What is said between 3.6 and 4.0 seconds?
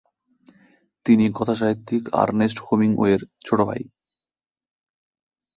ভাই।